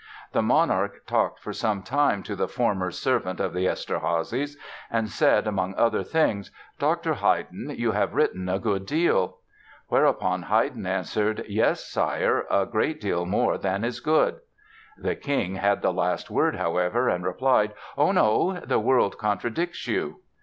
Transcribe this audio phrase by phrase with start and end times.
[0.31, 4.55] The monarch talked for some time to the former "servant" of the Eszterházys
[4.89, 7.13] and said, among other things, "Dr.
[7.13, 9.37] Haydn, you have written a good deal."
[9.89, 14.39] Whereupon Haydn answered: "Yes, Sire, a great deal more than is good."
[14.97, 20.21] The King had the last word, however, and replied: "Oh, no; the world contradicts you."